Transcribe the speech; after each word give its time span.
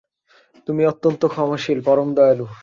তুমি 0.67 0.81
অত্যন্ত 0.85 1.21
ক্ষমাশীল, 1.25 1.79
পরম 1.85 2.09
দয়ালু। 2.15 2.45